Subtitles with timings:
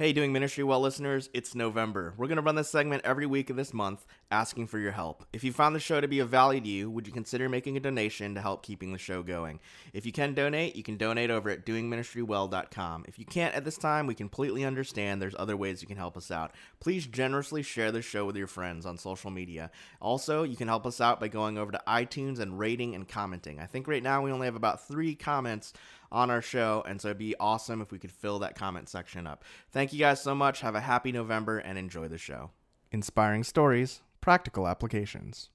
[0.00, 2.14] Hey, Doing Ministry Well listeners, it's November.
[2.16, 5.26] We're going to run this segment every week of this month asking for your help.
[5.34, 7.76] If you found the show to be of value to you, would you consider making
[7.76, 9.60] a donation to help keeping the show going?
[9.92, 13.04] If you can donate, you can donate over at doingministrywell.com.
[13.08, 16.16] If you can't at this time, we completely understand there's other ways you can help
[16.16, 16.54] us out.
[16.80, 19.70] Please generously share the show with your friends on social media.
[20.00, 23.60] Also, you can help us out by going over to iTunes and rating and commenting.
[23.60, 25.74] I think right now we only have about three comments
[26.12, 29.26] on our show, and so it'd be awesome if we could fill that comment section
[29.26, 29.44] up.
[29.70, 30.60] Thank you guys so much.
[30.60, 32.50] Have a happy November and enjoy the show.
[32.92, 35.50] Inspiring stories, practical applications.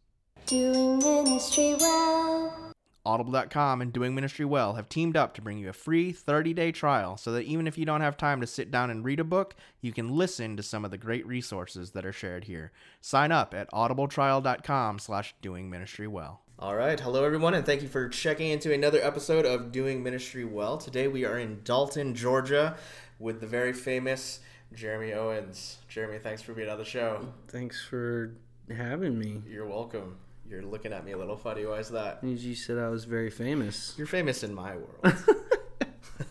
[0.45, 2.73] Doing ministry well.
[3.05, 7.17] Audible.com and Doing Ministry Well have teamed up to bring you a free 30-day trial
[7.17, 9.55] so that even if you don't have time to sit down and read a book,
[9.79, 12.71] you can listen to some of the great resources that are shared here.
[13.01, 16.41] Sign up at audibletrial.com slash doing ministry well.
[16.57, 16.99] All right.
[16.99, 20.77] Hello, everyone, and thank you for checking into another episode of Doing Ministry Well.
[20.77, 22.77] Today we are in Dalton, Georgia
[23.19, 24.39] with the very famous
[24.73, 25.77] Jeremy Owens.
[25.89, 27.27] Jeremy, thanks for being on the show.
[27.49, 28.35] Thanks for
[28.73, 29.41] having me.
[29.49, 30.17] You're welcome.
[30.49, 31.65] You're looking at me a little funny.
[31.65, 32.23] Why is that?
[32.23, 33.93] You said I was very famous.
[33.97, 35.13] You're famous in my world.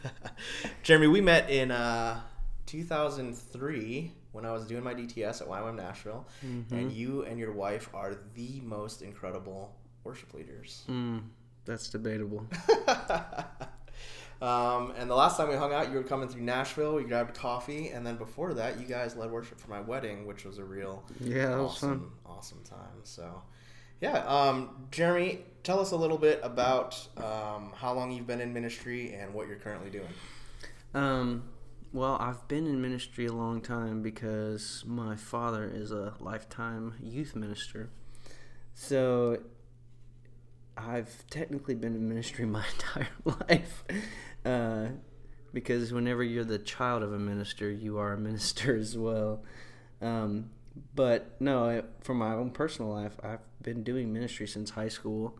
[0.83, 2.21] Jeremy, we met in uh,
[2.67, 6.75] 2003 when I was doing my DTS at YWAM Nashville, Mm-hmm.
[6.75, 10.85] and you and your wife are the most incredible worship leaders.
[10.89, 11.23] Mm,
[11.65, 12.47] that's debatable.
[14.43, 16.95] um, and the last time we hung out, you were coming through Nashville.
[16.95, 20.45] We grabbed coffee, and then before that, you guys led worship for my wedding, which
[20.45, 23.01] was a real Yeah, awesome, awesome time.
[23.03, 23.43] So,
[24.01, 28.53] yeah, um, Jeremy, tell us a little bit about um, how long you've been in
[28.53, 30.09] ministry and what you're currently doing.
[30.95, 31.45] Um,
[31.95, 37.37] well, I've been in ministry a long time because my father is a lifetime youth
[37.37, 37.89] minister.
[38.75, 39.39] So
[40.77, 43.09] I've technically been in ministry my entire
[43.49, 43.85] life.
[44.45, 44.89] Uh,
[45.53, 49.43] because whenever you're the child of a minister, you are a minister as well.
[50.03, 50.51] Um,
[50.95, 55.39] but no, I- for my own personal life, I've been doing ministry since high school.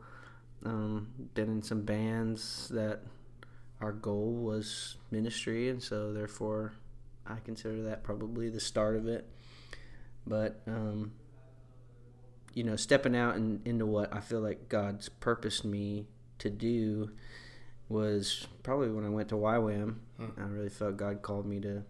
[0.65, 3.01] Um, been in some bands that
[3.81, 6.73] our goal was ministry, and so therefore,
[7.27, 9.27] I consider that probably the start of it.
[10.27, 11.13] But um,
[12.55, 16.07] you know, stepping out and into what I feel like God's purposed me
[16.39, 17.11] to do
[17.89, 19.97] was probably when I went to YWAM.
[20.39, 21.83] I really felt God called me to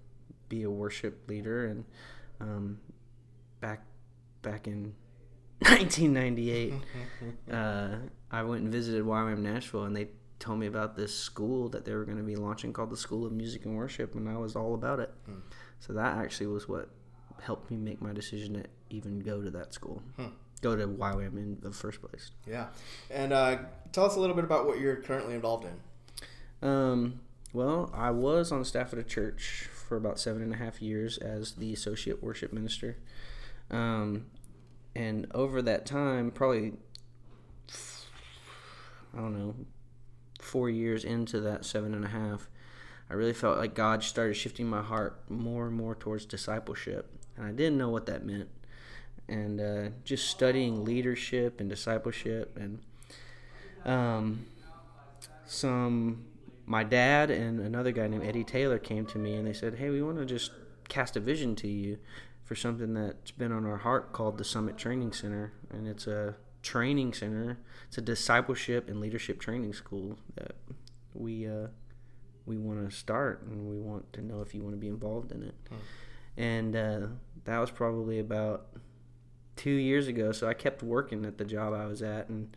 [0.49, 1.85] be a worship leader, and
[2.41, 2.81] um,
[3.61, 3.85] back
[4.43, 4.95] back in
[5.61, 6.73] 1998,
[7.53, 7.97] uh,
[8.31, 10.09] I went and visited YWAM Nashville, and they
[10.41, 13.25] told me about this school that they were going to be launching called the School
[13.25, 15.13] of Music and Worship, and I was all about it.
[15.81, 16.89] So that actually was what
[17.43, 20.03] helped me make my decision to even go to that school,
[20.65, 22.31] go to YWAM in the first place.
[22.47, 22.69] Yeah,
[23.11, 23.59] and uh,
[23.93, 26.69] tell us a little bit about what you're currently involved in.
[26.69, 27.21] Um,
[27.53, 31.19] well, I was on staff at a church for about seven and a half years
[31.19, 32.97] as the associate worship minister.
[33.71, 34.27] Um,
[34.97, 36.73] and over that time, probably,
[39.13, 39.55] I don't know,
[40.41, 42.49] four years into that seven and a half,
[43.11, 47.11] I really felt like God started shifting my heart more and more towards discipleship.
[47.37, 48.49] And I didn't know what that meant.
[49.29, 52.81] And uh, just studying leadership and discipleship and
[53.85, 54.47] um,
[55.47, 56.25] some
[56.67, 59.91] my dad and another guy named Eddie Taylor came to me and they said, "Hey,
[59.91, 60.51] we want to just
[60.89, 61.99] cast a vision to you
[62.43, 66.37] for something that's been on our heart called the Summit Training Center, and it's a
[66.63, 67.59] training center.
[67.89, 70.53] It's a discipleship and leadership training school that
[71.13, 71.69] we uh,
[72.47, 75.33] we want to start, and we want to know if you want to be involved
[75.33, 75.55] in it."
[76.37, 77.01] And uh,
[77.45, 78.67] that was probably about
[79.57, 80.33] two years ago.
[80.33, 82.57] So I kept working at the job I was at, and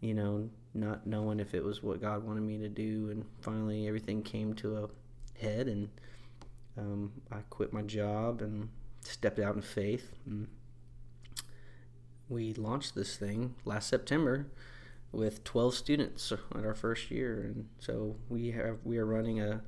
[0.00, 3.08] you know, not knowing if it was what God wanted me to do.
[3.10, 4.88] And finally, everything came to a
[5.40, 5.88] head, and
[6.76, 8.68] um, I quit my job and
[9.00, 10.12] stepped out in faith.
[10.26, 10.48] And
[12.28, 14.46] we launched this thing last September
[15.12, 19.62] with 12 students at our first year, and so we have we are running a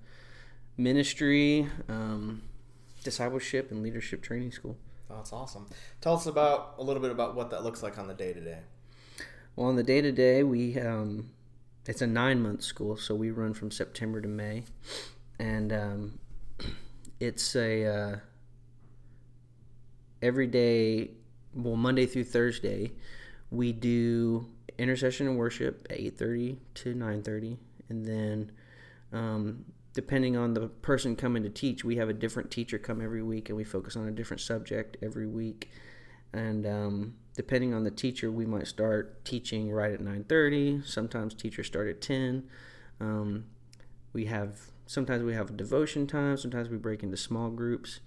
[0.77, 2.43] ministry, um,
[3.03, 4.77] discipleship, and leadership training school.
[5.09, 5.67] That's awesome.
[6.01, 8.41] Tell us about a little bit about what that looks like on the day to
[8.41, 8.59] day.
[9.57, 11.31] Well, on the day to day, we um,
[11.87, 14.65] it's a nine month school, so we run from September to May,
[15.39, 16.19] and um,
[17.21, 18.17] it's a uh,
[20.23, 21.11] every day,
[21.55, 22.93] well Monday through Thursday,
[23.51, 24.47] we do
[24.79, 27.57] intercession and worship at eight thirty to nine thirty,
[27.89, 28.53] and then
[29.13, 29.65] um,
[29.99, 33.49] depending on the person coming to teach, we have a different teacher come every week,
[33.49, 35.69] and we focus on a different subject every week.
[36.33, 40.81] And um, depending on the teacher, we might start teaching right at nine thirty.
[40.85, 42.45] Sometimes teachers start at ten.
[43.01, 43.47] Um,
[44.13, 46.37] we have sometimes we have devotion time.
[46.37, 47.99] Sometimes we break into small groups.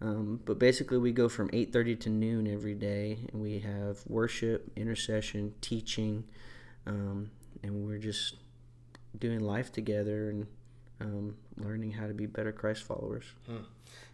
[0.00, 4.72] Um, but basically, we go from 8:30 to noon every day, and we have worship,
[4.76, 6.24] intercession, teaching,
[6.86, 7.32] um,
[7.62, 8.36] and we're just
[9.18, 10.46] doing life together and
[11.00, 13.24] um, learning how to be better Christ followers.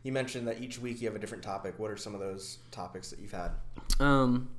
[0.03, 1.79] You mentioned that each week you have a different topic.
[1.79, 3.51] What are some of those topics that you've had?
[3.99, 4.51] Um,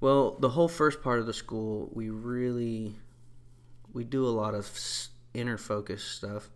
[0.00, 2.96] well, the whole first part of the school, we really
[3.92, 4.68] we do a lot of
[5.32, 6.50] inner focus stuff.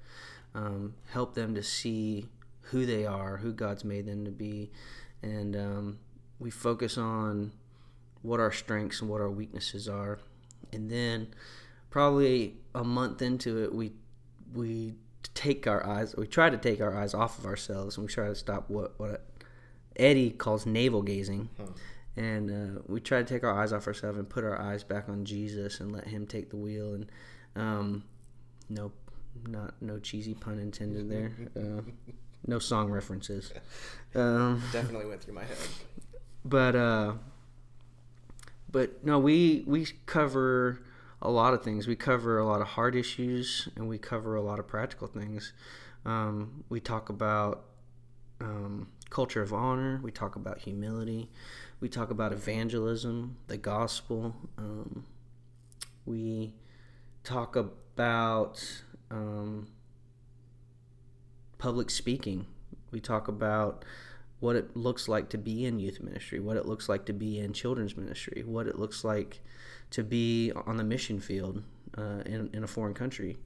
[0.55, 2.27] Um, help them to see
[2.62, 4.71] who they are, who God's made them to be,
[5.23, 5.99] and um,
[6.39, 7.53] we focus on
[8.23, 10.19] what our strengths and what our weaknesses are.
[10.73, 11.29] And then,
[11.91, 13.93] probably a month into it, we
[14.55, 14.95] we
[15.35, 16.15] take our eyes.
[16.17, 18.99] We try to take our eyes off of ourselves, and we try to stop what
[18.99, 19.27] what
[19.97, 21.49] Eddie calls navel gazing.
[22.17, 25.09] And uh, we try to take our eyes off ourselves and put our eyes back
[25.09, 26.95] on Jesus and let Him take the wheel.
[26.95, 27.06] And
[27.55, 28.05] um,
[28.69, 28.91] no,
[29.47, 31.33] not no cheesy pun intended there.
[31.56, 31.83] Uh,
[32.47, 33.53] no song references.
[34.15, 35.59] Um, Definitely went through my head.
[36.43, 37.12] but uh,
[38.73, 40.81] but no, we we cover
[41.20, 41.87] a lot of things.
[41.87, 45.53] We cover a lot of hard issues, and we cover a lot of practical things.
[46.05, 47.65] Um, we talk about
[48.41, 50.00] um, culture of honor.
[50.03, 51.31] We talk about humility.
[51.81, 54.35] We talk about evangelism, the gospel.
[54.56, 55.05] Um,
[56.06, 56.55] we
[57.25, 59.69] talk about um,
[61.59, 62.47] public speaking.
[62.91, 63.85] We talk about
[64.40, 67.38] what it looks like to be in youth ministry, what it looks like to be
[67.38, 69.40] in children's ministry, what it looks like
[69.90, 71.62] to be on the mission field
[71.96, 73.37] uh, in, in a foreign country.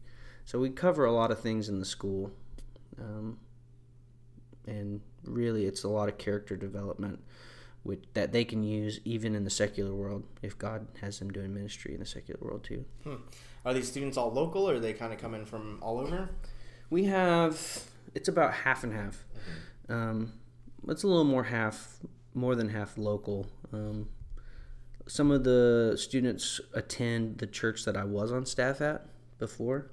[0.44, 2.32] So we cover a lot of things in the school.
[3.00, 3.38] Um,
[4.66, 7.20] and really, it's a lot of character development
[7.82, 11.52] which, that they can use even in the secular world if God has them doing
[11.52, 12.84] ministry in the secular world too.
[13.04, 13.16] Hmm.
[13.64, 16.30] Are these students all local, or are they kind of come in from all over?
[16.90, 17.84] We have
[18.14, 19.24] it's about half and half.
[19.88, 20.32] Um,
[20.88, 21.98] it's a little more half,
[22.34, 23.46] more than half local.
[23.72, 24.08] Um,
[25.06, 29.06] some of the students attend the church that I was on staff at
[29.38, 29.90] before.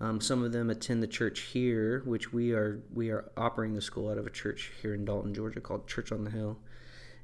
[0.00, 3.80] Um, some of them attend the church here, which we are we are operating the
[3.80, 6.58] school out of a church here in Dalton, Georgia, called Church on the Hill,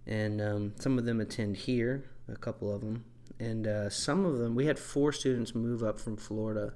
[0.06, 3.04] and um, some of them attend here, a couple of them,
[3.38, 6.74] and uh, some of them we had four students move up from Florida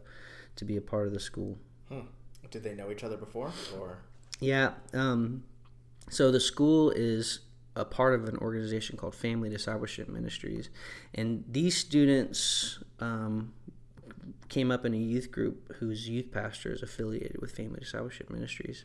[0.56, 1.58] to be a part of the school.
[1.88, 2.00] Hmm.
[2.50, 3.98] Did they know each other before, or
[4.40, 4.72] Yeah.
[4.92, 5.44] Um,
[6.08, 7.40] so the school is
[7.76, 10.70] a part of an organization called Family Discipleship Ministries,
[11.14, 13.52] and these students um,
[14.48, 18.84] came up in a youth group whose youth pastor is affiliated with Family Discipleship Ministries.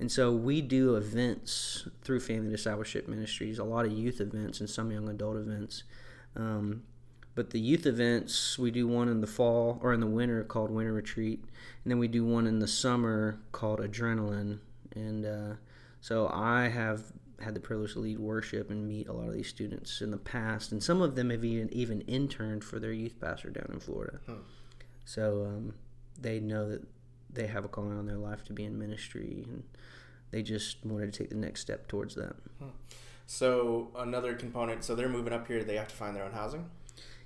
[0.00, 4.68] And so we do events through Family Discipleship Ministries, a lot of youth events and
[4.68, 5.84] some young adult events.
[6.34, 6.82] Um,
[7.34, 10.70] but the youth events, we do one in the fall or in the winter called
[10.70, 11.44] Winter Retreat,
[11.84, 14.58] and then we do one in the summer called Adrenaline.
[14.94, 15.54] And uh,
[16.04, 19.48] so I have had the privilege to lead worship and meet a lot of these
[19.48, 23.18] students in the past, and some of them have even even interned for their youth
[23.18, 24.18] pastor down in Florida.
[25.06, 25.72] So um,
[26.20, 26.82] they know that
[27.32, 29.62] they have a calling on their life to be in ministry, and
[30.30, 32.36] they just wanted to take the next step towards that.
[33.26, 34.84] so another component?
[34.84, 35.64] So they're moving up here.
[35.64, 36.68] They have to find their own housing.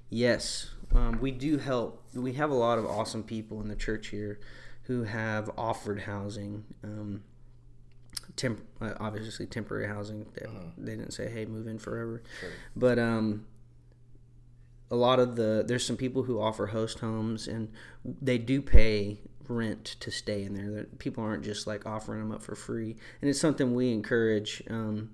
[0.09, 2.05] Yes, um, we do help.
[2.15, 4.39] We have a lot of awesome people in the church here
[4.85, 6.63] who have offered housing.
[6.85, 7.25] Um,
[8.39, 10.25] temp- uh, obviously, temporary housing.
[10.35, 10.47] They,
[10.79, 12.51] they didn't say, "Hey, move in forever," Sure.
[12.75, 13.45] but um,
[14.91, 17.69] a lot of the there's some people who offer host homes, and
[18.05, 20.85] they do pay rent to stay in there.
[20.99, 24.63] People aren't just like offering them up for free, and it's something we encourage.
[24.71, 25.11] Um,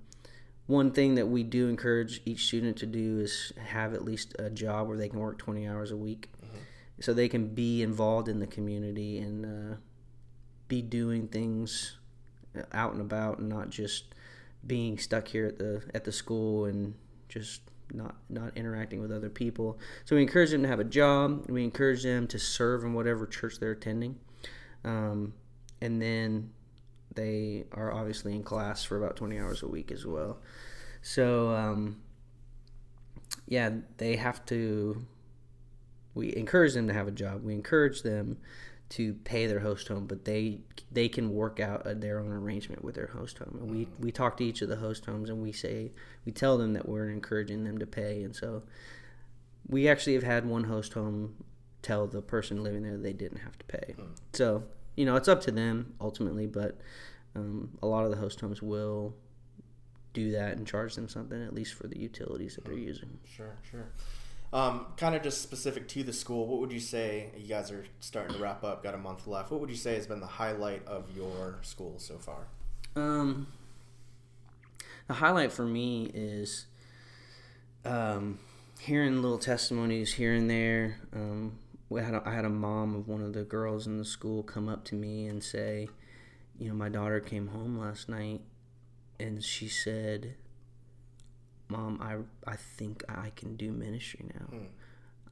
[0.67, 4.49] one thing that we do encourage each student to do is have at least a
[4.49, 6.31] job where they can work 20 hours a week
[7.01, 9.77] so they can be involved in the community and uh,
[10.69, 11.99] be doing things
[12.73, 14.15] out and about and not just
[14.67, 16.95] being stuck here at the at the school and
[17.29, 21.45] just not not interacting with other people so we encourage them to have a job
[21.49, 24.17] we encourage them to serve in whatever church they're attending
[24.85, 25.35] um,
[25.81, 26.51] and then
[27.15, 30.39] they are obviously in class for about 20 hours a week as well.
[31.03, 32.01] So, um,
[33.47, 35.05] yeah, they have to.
[36.15, 37.43] We encourage them to have a job.
[37.43, 38.39] We encourage them
[38.95, 40.61] to pay their host home, but they
[40.93, 43.59] they can work out a, their own arrangement with their host home.
[43.61, 44.03] And we mm-hmm.
[44.03, 45.91] we talk to each of the host homes and we say
[46.25, 48.23] we tell them that we're encouraging them to pay.
[48.23, 48.63] And so
[49.67, 51.35] we actually have had one host home
[51.83, 53.97] tell the person living there they didn't have to pay.
[53.99, 54.11] Mm.
[54.33, 54.63] So
[54.95, 56.79] you know it's up to them ultimately, but
[57.35, 59.17] um, a lot of the host homes will
[60.13, 62.87] do that and charge them something at least for the utilities that they're mm.
[62.87, 63.19] using.
[63.25, 63.89] Sure, sure.
[64.55, 67.31] Um, kind of just specific to the school, what would you say?
[67.37, 69.51] You guys are starting to wrap up, got a month left.
[69.51, 72.47] What would you say has been the highlight of your school so far?
[72.95, 73.49] Um,
[75.09, 76.67] the highlight for me is
[77.85, 78.39] um,
[78.79, 80.99] hearing little testimonies here and there.
[81.13, 81.59] Um,
[81.89, 84.45] we had a, I had a mom of one of the girls in the school
[84.45, 85.89] come up to me and say,
[86.61, 88.41] you know, my daughter came home last night
[89.19, 90.37] and she said,
[91.77, 94.59] Mom, I, I think I can do ministry now.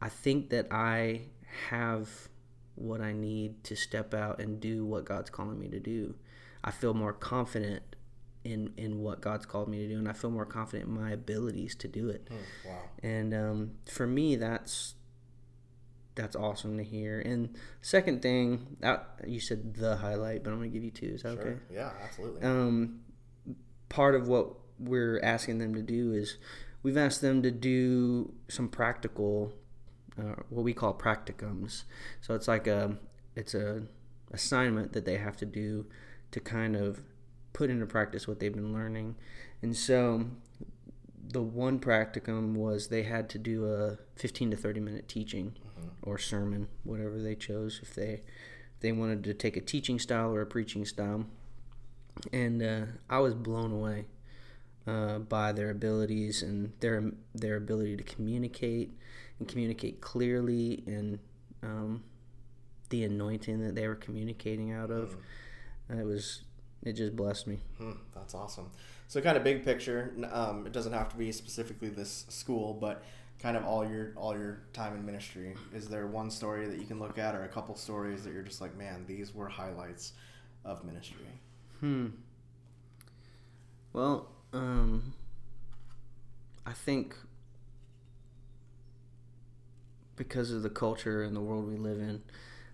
[0.00, 1.22] I think that I
[1.70, 2.08] have
[2.74, 6.14] what I need to step out and do what God's calling me to do.
[6.64, 7.82] I feel more confident
[8.44, 11.10] in in what God's called me to do, and I feel more confident in my
[11.12, 12.26] abilities to do it.
[12.64, 12.78] Wow.
[13.02, 14.94] And um, for me, that's
[16.14, 17.20] that's awesome to hear.
[17.20, 21.06] And second thing, that you said the highlight, but I'm gonna give you two.
[21.06, 21.42] Is that Sure.
[21.52, 21.58] okay?
[21.72, 22.42] Yeah, absolutely.
[22.42, 23.00] um,
[23.88, 26.38] part of what we're asking them to do is
[26.82, 29.52] we've asked them to do some practical,
[30.18, 31.84] uh, what we call practicums.
[32.20, 32.96] So it's like a
[33.34, 33.82] it's a
[34.32, 35.86] assignment that they have to do
[36.30, 37.02] to kind of
[37.52, 39.14] put into practice what they've been learning.
[39.60, 40.26] And so
[41.32, 45.54] the one practicum was they had to do a 15 to 30 minute teaching
[46.02, 47.80] or sermon, whatever they chose.
[47.82, 48.22] If they
[48.74, 51.26] if they wanted to take a teaching style or a preaching style,
[52.32, 54.06] and uh, I was blown away
[54.86, 58.92] uh, by their abilities and their their ability to communicate
[59.38, 61.18] and communicate clearly and
[61.62, 62.02] um,
[62.90, 65.16] the anointing that they were communicating out of.
[65.90, 66.42] Uh, it was
[66.82, 67.58] it just blessed me.
[67.78, 68.70] Hmm, that's awesome.
[69.08, 70.12] So, kind of big picture.
[70.32, 73.04] Um, it doesn't have to be specifically this school, but
[73.38, 75.54] kind of all your all your time in ministry.
[75.74, 78.42] Is there one story that you can look at, or a couple stories that you're
[78.42, 80.12] just like, man, these were highlights
[80.64, 81.26] of ministry?
[81.80, 82.06] Hmm.
[83.92, 85.14] Well, um,
[86.66, 87.16] I think
[90.16, 92.22] because of the culture and the world we live in,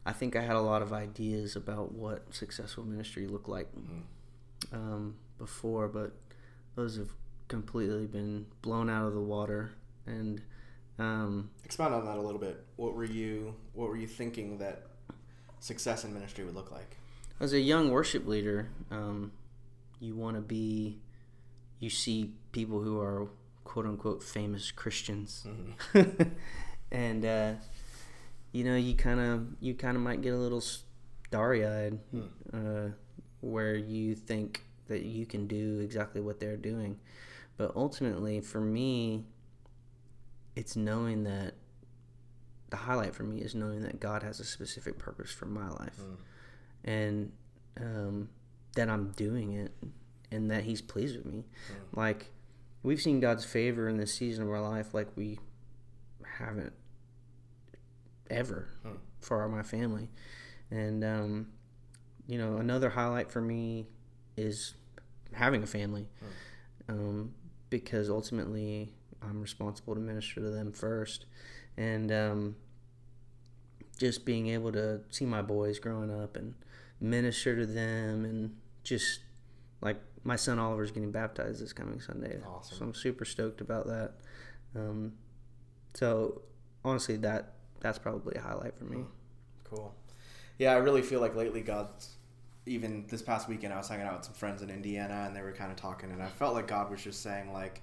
[0.05, 3.69] I think I had a lot of ideas about what successful ministry looked like
[4.73, 6.13] um, before, but
[6.75, 7.11] those have
[7.49, 9.73] completely been blown out of the water.
[10.07, 10.43] And
[10.99, 12.65] um, Expound on that a little bit.
[12.77, 14.87] What were you What were you thinking that
[15.61, 16.97] success in ministry would look like?
[17.41, 19.31] as a young worship leader, um,
[20.01, 20.99] you want to be,
[21.81, 23.29] you see people who are
[23.65, 25.47] quote unquote famous Christians,
[26.93, 27.53] and uh,
[28.53, 31.99] you know you kind of you kind of might get a little starry eyed,
[32.53, 32.89] uh,
[33.41, 36.99] where you think that you can do exactly what they're doing,
[37.57, 39.25] but ultimately for me,
[40.57, 41.55] it's knowing that
[42.71, 46.01] the highlight for me is knowing that God has a specific purpose for my life.
[46.85, 47.33] And
[47.81, 48.29] um,
[48.75, 49.73] that I'm doing it
[50.31, 51.45] and that He's pleased with me.
[51.93, 52.31] Like,
[52.83, 55.39] we've seen God's favor in this season of our life like we
[56.39, 56.73] haven't
[58.31, 58.69] ever
[59.21, 60.09] for our, my family.
[60.71, 61.49] And, um,
[62.27, 63.87] you know, another highlight for me
[64.37, 64.75] is
[65.33, 66.09] having a family
[66.89, 67.35] um,
[67.71, 68.93] because ultimately
[69.23, 71.27] I'm responsible to minister to them first.
[71.77, 72.57] And, um,
[73.99, 76.55] just being able to see my boys growing up and
[77.01, 79.21] minister to them and just
[79.81, 82.39] like my son Oliver's getting baptized this coming Sunday.
[82.47, 82.79] Awesome.
[82.79, 84.13] So I'm super stoked about that.
[84.75, 85.13] Um,
[85.95, 86.43] so
[86.85, 89.05] honestly, that that's probably a highlight for me.
[89.65, 89.95] Cool.
[90.59, 92.17] Yeah, I really feel like lately God's
[92.67, 95.41] even this past weekend I was hanging out with some friends in Indiana and they
[95.41, 97.81] were kind of talking and I felt like God was just saying like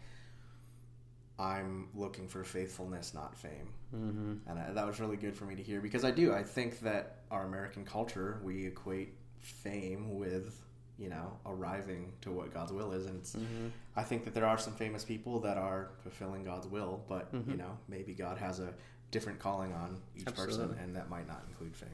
[1.37, 3.69] I'm looking for faithfulness, not fame.
[3.93, 4.49] Mm-hmm.
[4.49, 6.33] And I, that was really good for me to hear because I do.
[6.33, 10.61] I think that our American culture, we equate fame with,
[10.97, 13.05] you know, arriving to what God's will is.
[13.05, 13.35] And it's,
[13.95, 17.57] I think that there are some famous people that are fulfilling God's will, but, you
[17.57, 18.73] know, maybe God has a
[19.11, 21.89] different calling on each person, and that might not include fame.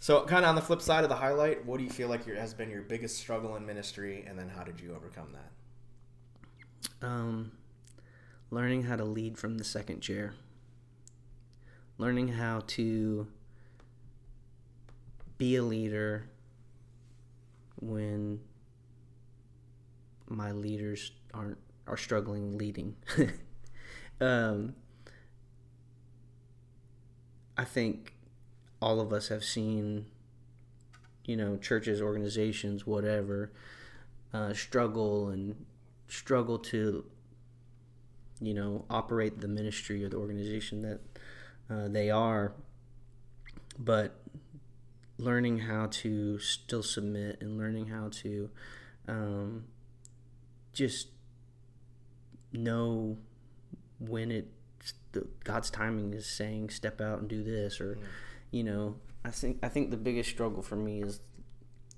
[0.00, 2.26] So, kind of on the flip side of the highlight, what do you feel like
[2.26, 7.06] your, has been your biggest struggle in ministry, and then how did you overcome that?
[7.06, 7.52] Um,
[8.50, 10.34] learning how to lead from the second chair.
[11.96, 13.26] Learning how to
[15.38, 16.26] be a leader
[17.76, 18.40] when
[20.28, 22.96] my leaders aren't are struggling leading.
[24.20, 24.74] um,
[27.56, 28.14] I think
[28.80, 30.06] all of us have seen,
[31.24, 33.52] you know, churches, organizations, whatever,
[34.32, 35.66] uh, struggle and
[36.08, 37.04] struggle to,
[38.40, 41.00] you know, operate the ministry or the organization that
[41.70, 42.52] uh, they are.
[43.78, 44.16] But
[45.18, 48.50] learning how to still submit and learning how to
[49.08, 49.64] um,
[50.72, 51.08] just
[52.52, 53.16] know
[53.98, 54.48] when it
[55.12, 57.98] the, God's timing is saying step out and do this, or
[58.50, 61.20] you know, I think I think the biggest struggle for me is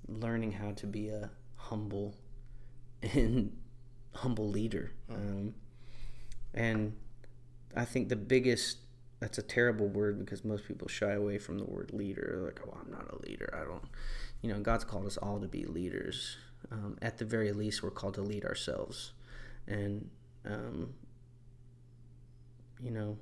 [0.07, 2.15] learning how to be a humble
[3.01, 3.57] and
[4.13, 5.53] humble leader, um,
[6.53, 6.95] and
[7.75, 8.77] I think the biggest
[9.19, 12.29] that's a terrible word because most people shy away from the word leader.
[12.31, 13.53] They're like, oh, I'm not a leader.
[13.53, 13.83] I don't,
[14.41, 16.37] you know, God's called us all to be leaders.
[16.71, 19.13] Um, at the very least, we're called to lead ourselves.
[19.67, 20.09] And,
[20.45, 20.93] um,
[22.79, 23.17] you know,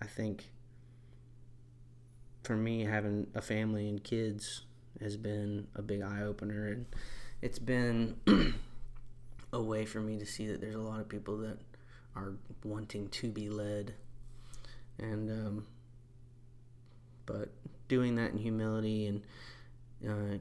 [0.00, 0.50] I think
[2.44, 4.62] for me, having a family and kids
[5.02, 6.68] has been a big eye opener.
[6.68, 6.86] And
[7.42, 8.16] it's been
[9.52, 11.58] a way for me to see that there's a lot of people that
[12.16, 12.32] are
[12.64, 13.94] wanting to be led
[14.98, 15.66] and um,
[17.26, 17.50] but
[17.88, 19.22] doing that in humility and
[20.08, 20.38] uh,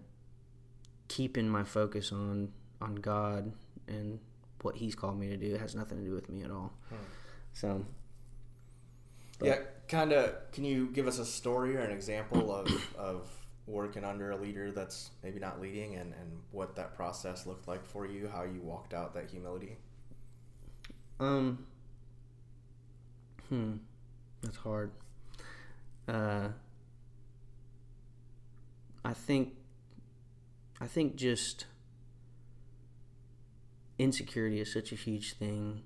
[1.08, 3.52] keeping my focus on on God
[3.88, 4.20] and
[4.62, 6.74] what He's called me to do has nothing to do with me at all.
[7.54, 7.86] So
[9.40, 10.52] But- yeah, kind of.
[10.52, 13.30] Can you give us a story or an example of of
[13.68, 17.86] working under a leader that's maybe not leading, and and what that process looked like
[17.86, 18.28] for you?
[18.28, 19.78] How you walked out that humility?
[21.20, 21.66] um,
[23.50, 23.74] hmm,
[24.48, 24.92] that's hard.
[26.08, 26.50] Uh,
[29.04, 29.56] I think
[30.80, 31.66] I think just
[34.00, 35.82] insecurity is such a huge thing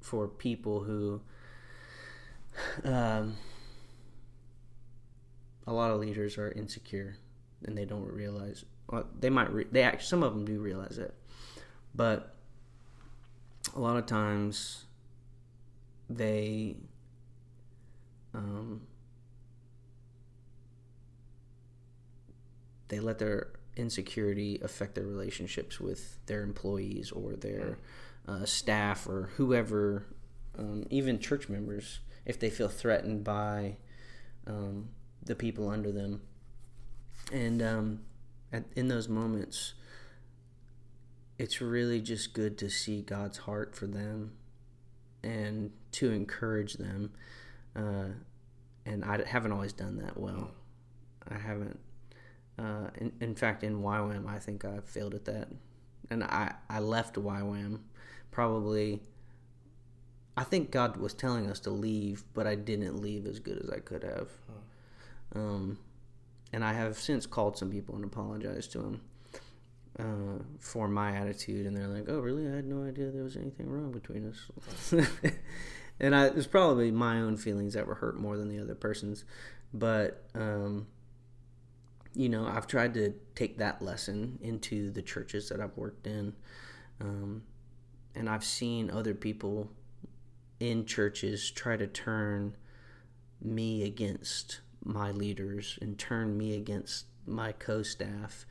[0.00, 1.22] for people who
[2.84, 3.36] um,
[5.66, 7.16] a lot of leaders are insecure
[7.64, 10.98] and they don't realize well, they might re- they actually some of them do realize
[10.98, 11.14] it
[11.94, 12.34] but
[13.74, 14.84] a lot of times
[16.08, 16.76] they
[18.34, 18.82] um,
[22.88, 27.78] they let their insecurity affect their relationships with their employees or their
[28.28, 30.06] uh, staff or whoever,
[30.58, 33.76] um, even church members, if they feel threatened by
[34.46, 34.88] um,
[35.24, 36.20] the people under them.
[37.32, 38.00] And um,
[38.52, 39.74] at, in those moments,
[41.38, 44.32] it's really just good to see God's heart for them
[45.22, 47.12] and to encourage them.
[47.76, 48.08] Uh,
[48.86, 50.50] and I haven't always done that well.
[51.28, 51.78] I haven't.
[52.58, 55.48] Uh, in, in fact, in YWAM, I think I failed at that.
[56.10, 57.80] And I, I left YWAM
[58.30, 59.00] probably.
[60.36, 63.68] I think God was telling us to leave, but I didn't leave as good as
[63.70, 64.28] I could have.
[65.34, 65.78] Um,
[66.52, 69.00] and I have since called some people and apologized to them
[69.98, 72.48] uh, for my attitude, and they're like, "Oh, really?
[72.48, 74.94] I had no idea there was anything wrong between us."
[76.00, 78.74] and I, it was probably my own feelings that were hurt more than the other
[78.74, 79.24] person's,
[79.72, 80.86] but um,
[82.14, 86.34] you know, I've tried to take that lesson into the churches that I've worked in,
[87.00, 87.42] um,
[88.14, 89.70] and I've seen other people
[90.58, 92.56] in churches try to turn
[93.40, 98.44] me against my leaders and turn me against my co-staff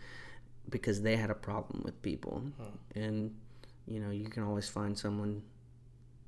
[0.69, 2.43] because they had a problem with people.
[2.95, 3.35] And
[3.87, 5.41] you know you can always find someone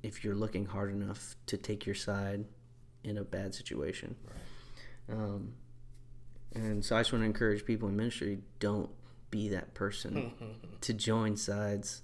[0.02, 2.44] if you're looking hard enough to take your side
[3.04, 4.16] in a bad situation.
[5.08, 5.54] Um,
[6.54, 8.90] and so i just want to encourage people in ministry don't
[9.30, 10.32] be that person
[10.82, 12.02] to join sides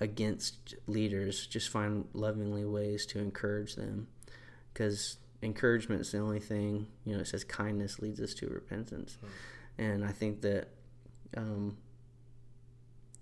[0.00, 1.46] against leaders.
[1.46, 4.08] Just find lovingly ways to encourage them
[4.72, 9.18] because encouragement is the only thing you know it says kindness leads us to repentance.
[9.78, 10.68] And i think that
[11.36, 11.76] um,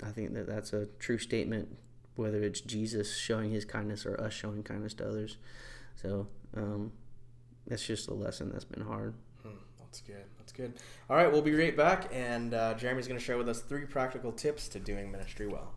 [0.02, 1.76] i think that that's a true statement
[2.20, 5.38] whether it's jesus showing his kindness or us showing kindness to others
[5.96, 6.92] so um,
[7.66, 10.24] that's just a lesson that's been hard Hmm, that's good.
[10.38, 10.74] That's good.
[11.09, 13.87] All right, we'll be right back, and uh, Jeremy's going to share with us three
[13.87, 15.72] practical tips to doing ministry well.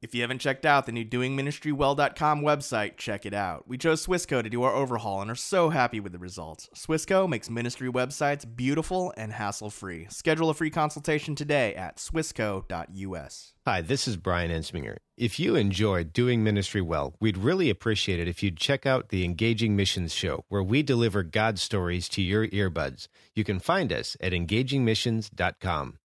[0.00, 3.66] If you haven't checked out the new doingministrywell.com website, check it out.
[3.66, 6.68] We chose Swissco to do our overhaul and are so happy with the results.
[6.72, 10.06] Swissco makes ministry websites beautiful and hassle-free.
[10.10, 13.54] Schedule a free consultation today at swissco.us.
[13.66, 14.98] Hi, this is Brian Ensminger.
[15.16, 19.24] If you enjoyed doing ministry well, we'd really appreciate it if you'd check out the
[19.24, 23.08] Engaging Missions Show, where we deliver God stories to your earbuds.
[23.34, 25.98] You can find us at engagingmissions.com.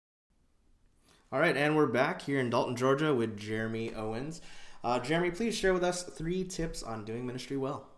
[1.32, 4.42] All right, and we're back here in Dalton, Georgia with Jeremy Owens.
[4.84, 7.88] Uh, Jeremy, please share with us three tips on doing ministry well.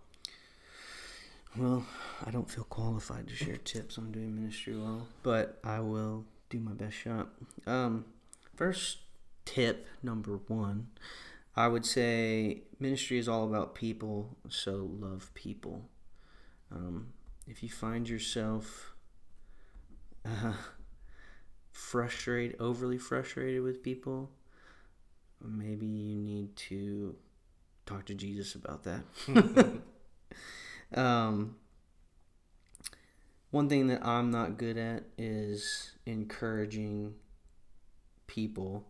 [1.59, 1.85] Well,
[2.25, 6.61] I don't feel qualified to share tips on doing ministry well, but I will do
[6.61, 7.27] my best shot.
[7.67, 8.05] Um,
[8.55, 8.99] first
[9.45, 10.91] tip number one,
[11.57, 15.89] I would say ministry is all about people, so love people.
[16.71, 17.09] Um,
[17.49, 18.95] if you find yourself
[20.25, 20.53] uh,
[21.75, 24.31] frustrated, overly frustrated with people,
[25.43, 27.17] maybe you need to
[27.85, 29.03] talk to Jesus about that.
[30.99, 31.57] um,
[33.51, 37.15] one thing that I'm not good at is encouraging
[38.27, 38.85] people.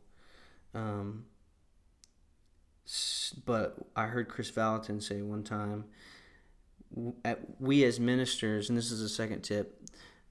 [0.75, 1.25] Um,
[3.47, 5.87] but I heard Chris Vallotton say one time,
[7.59, 9.81] we as ministers, and this is a second tip,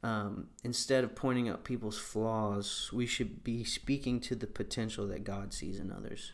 [0.04, 5.24] um, instead of pointing out people's flaws, we should be speaking to the potential that
[5.24, 6.32] God sees in others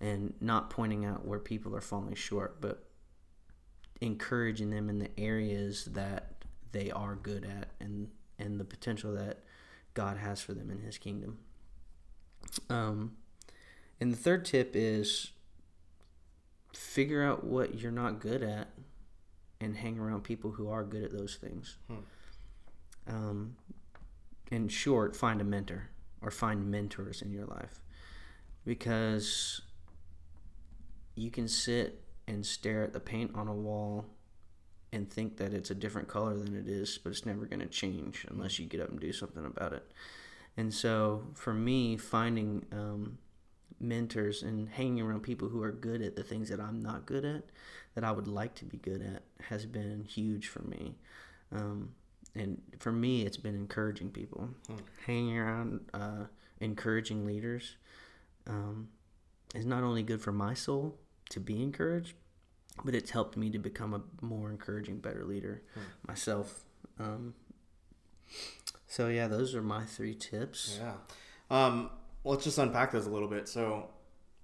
[0.00, 2.84] and not pointing out where people are falling short, but
[4.00, 9.38] encouraging them in the areas that they are good at and, and the potential that
[9.94, 11.38] God has for them in His kingdom.
[12.70, 13.16] Um,
[14.00, 15.32] and the third tip is
[16.72, 18.68] figure out what you're not good at
[19.60, 21.76] and hang around people who are good at those things.
[23.06, 23.56] Um,
[24.50, 25.88] in short, find a mentor
[26.20, 27.80] or find mentors in your life
[28.64, 29.62] because
[31.14, 34.06] you can sit and stare at the paint on a wall
[34.92, 37.66] and think that it's a different color than it is, but it's never going to
[37.66, 39.90] change unless you get up and do something about it.
[40.56, 43.18] And so, for me, finding um,
[43.80, 47.24] mentors and hanging around people who are good at the things that I'm not good
[47.24, 47.44] at,
[47.94, 50.96] that I would like to be good at, has been huge for me.
[51.50, 51.94] Um,
[52.34, 54.48] and for me, it's been encouraging people,
[55.06, 56.24] hanging around, uh,
[56.60, 57.76] encouraging leaders,
[58.46, 58.88] um,
[59.54, 60.96] is not only good for my soul
[61.30, 62.14] to be encouraged,
[62.84, 65.62] but it's helped me to become a more encouraging, better leader
[66.06, 66.64] myself.
[66.98, 67.34] Um,
[68.86, 70.78] so yeah, those are my three tips.
[70.80, 70.94] Yeah.
[71.50, 71.90] Um,
[72.24, 73.48] let's just unpack those a little bit.
[73.48, 73.88] So,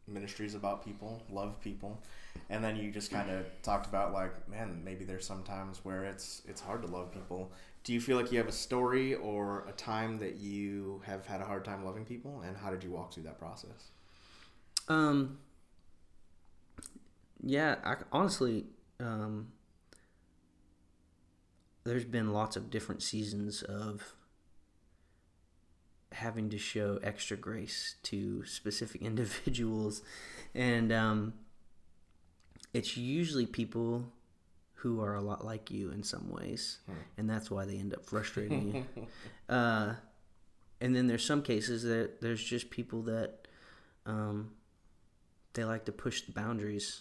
[0.07, 2.03] ministry is about people, love people,
[2.51, 6.05] and then you just kind of talked about like, man, maybe there's some times where
[6.05, 7.53] it's it's hard to love people.
[7.85, 11.41] Do you feel like you have a story or a time that you have had
[11.41, 13.91] a hard time loving people, and how did you walk through that process?
[14.89, 15.39] Um.
[17.43, 18.67] Yeah, I, honestly,
[19.01, 19.53] um,
[21.85, 24.15] there's been lots of different seasons of
[26.13, 30.03] having to show extra grace to specific individuals,
[30.55, 31.35] and um,
[32.75, 34.13] it's usually people
[34.79, 36.79] who are a lot like you in some ways,
[37.17, 39.07] and that's why they end up frustrating you.
[39.49, 39.95] Uh,
[40.79, 43.49] and then there's some cases that there's just people that
[44.05, 44.51] um,
[45.55, 47.01] they like to push the boundaries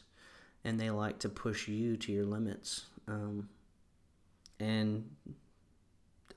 [0.63, 2.85] and they like to push you to your limits.
[3.07, 3.49] Um,
[4.59, 5.09] and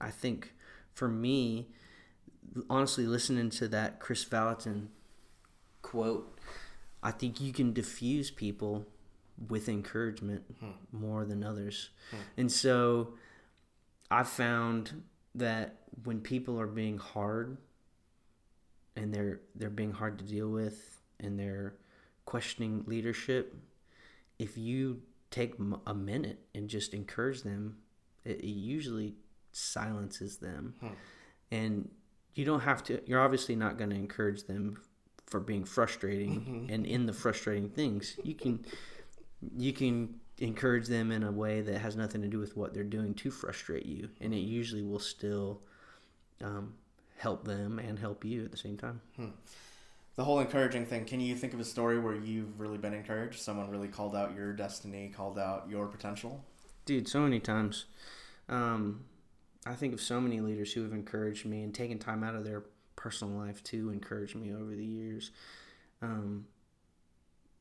[0.00, 0.53] I think
[0.92, 1.68] for me,
[2.68, 4.88] honestly, listening to that Chris Vallotton
[5.83, 6.38] quote,
[7.03, 8.87] I think you can diffuse people
[9.48, 10.70] with encouragement hmm.
[10.92, 11.90] more than others.
[12.11, 12.16] Hmm.
[12.37, 13.14] And so
[14.11, 15.03] I found
[15.35, 17.57] that when people are being hard
[18.96, 21.74] and they're they're being hard to deal with and they're
[22.24, 23.55] questioning leadership,
[24.38, 25.55] if you take
[25.87, 27.76] a minute and just encourage them,
[28.24, 29.14] it, it usually
[29.53, 30.74] silences them.
[30.81, 30.88] Hmm.
[31.53, 31.88] And
[32.35, 33.00] you don't have to.
[33.07, 34.79] You're obviously not going to encourage them
[35.26, 36.72] for being frustrating mm-hmm.
[36.72, 38.18] and in the frustrating things.
[38.22, 38.64] You can
[39.57, 42.83] you can encourage them in a way that has nothing to do with what they're
[42.85, 45.61] doing to frustrate you, and it usually will still
[46.42, 46.74] um,
[47.18, 49.00] help them and help you at the same time.
[50.16, 51.05] The whole encouraging thing.
[51.05, 53.40] Can you think of a story where you've really been encouraged?
[53.40, 56.44] Someone really called out your destiny, called out your potential.
[56.85, 57.87] Dude, so many times.
[58.48, 59.05] Um,
[59.64, 62.44] I think of so many leaders who have encouraged me and taken time out of
[62.44, 62.64] their
[62.96, 65.31] personal life to encourage me over the years.
[66.03, 66.46] Um,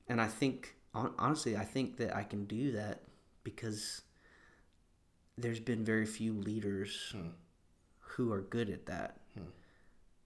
[0.08, 3.02] and I think, honestly, I think that I can do that
[3.44, 4.02] because
[5.38, 7.30] there's been very few leaders hmm.
[8.00, 9.18] who are good at that.
[9.34, 9.46] Hmm.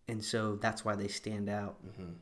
[0.08, 1.78] And so that's why they stand out.
[1.86, 2.14] Mm-hmm.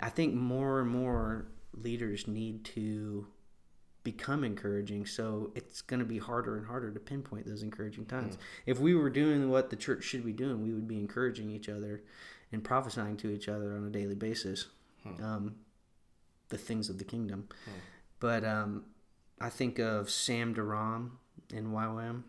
[0.00, 3.26] I think more and more leaders need to
[4.02, 8.36] become encouraging so it's going to be harder and harder to pinpoint those encouraging times.
[8.36, 8.40] Hmm.
[8.66, 11.68] If we were doing what the church should be doing we would be encouraging each
[11.68, 12.02] other
[12.50, 14.68] and prophesying to each other on a daily basis.
[15.22, 15.54] Um,
[16.50, 17.48] the things of the kingdom
[18.20, 18.84] but um,
[19.40, 21.10] i think of sam duran
[21.52, 22.22] in YWAM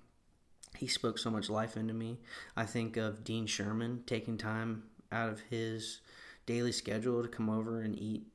[0.77, 2.17] he spoke so much life into me
[2.55, 5.99] i think of dean sherman taking time out of his
[6.45, 8.25] daily schedule to come over and eat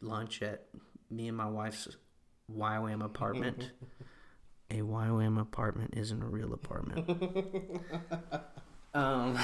[0.00, 0.66] lunch at
[1.10, 1.88] me and my wife's
[2.54, 3.70] YWAM apartment.
[4.70, 7.08] a YWAM apartment isn't a real apartment.
[8.94, 9.38] um,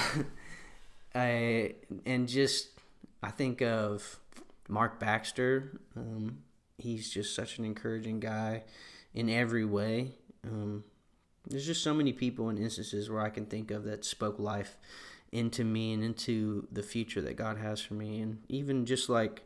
[1.15, 2.69] I and just
[3.23, 4.19] I think of
[4.69, 5.81] Mark Baxter.
[5.97, 6.39] Um,
[6.79, 8.65] he's just such an encouraging guy
[9.15, 10.13] in every way.
[10.45, 10.85] Um,
[11.49, 14.77] there's just so many people and instances where I can think of that spoke life
[15.33, 19.45] into me and into the future that God has for me, and even just like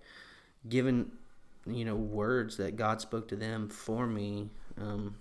[0.68, 1.10] giving
[1.66, 4.50] you know words that God spoke to them for me.
[4.80, 5.16] Um,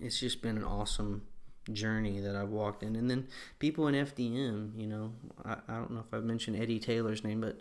[0.00, 1.22] it's just been an awesome
[1.72, 2.96] journey that I've walked in.
[2.96, 3.28] And then
[3.58, 5.12] people in FDM, you know,
[5.44, 7.58] I, I don't know if I've mentioned Eddie Taylor's name, but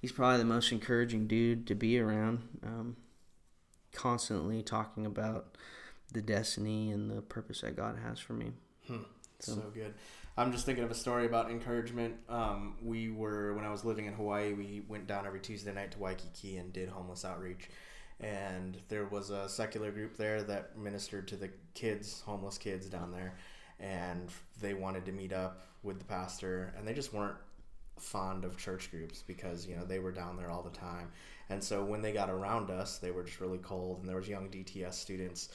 [0.00, 2.48] he's probably the most encouraging dude to be around.
[2.64, 2.96] Um,
[3.92, 5.56] constantly talking about
[6.12, 8.52] the destiny and the purpose that God has for me.
[9.40, 9.94] So, good.
[10.36, 12.14] I'm just thinking of a story about encouragement.
[12.28, 14.52] Um, we were when I was living in Hawaii.
[14.52, 17.68] We went down every Tuesday night to Waikiki and did homeless outreach.
[18.20, 23.12] And there was a secular group there that ministered to the kids, homeless kids down
[23.12, 23.38] there,
[23.80, 24.28] and
[24.60, 27.36] they wanted to meet up with the pastor, and they just weren't
[27.98, 31.10] fond of church groups because you know they were down there all the time.
[31.48, 34.00] And so when they got around us, they were just really cold.
[34.00, 35.48] And there was young DTS students